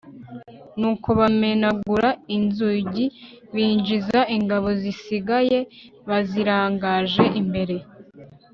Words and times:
nuko 0.79 1.09
bamenagura 1.19 2.09
inzugi, 2.37 3.05
binjiza 3.53 4.19
ingabo 4.35 4.67
zisigaye 4.81 5.59
bazirangaje 6.09 7.23
imbere 7.43 7.75